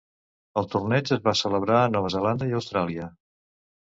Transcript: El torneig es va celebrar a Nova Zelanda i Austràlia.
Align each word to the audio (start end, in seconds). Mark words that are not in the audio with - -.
El 0.61 0.67
torneig 0.75 1.11
es 1.15 1.19
va 1.27 1.33
celebrar 1.41 1.75
a 1.81 1.91
Nova 1.97 2.09
Zelanda 2.13 2.47
i 2.53 2.57
Austràlia. 2.61 3.07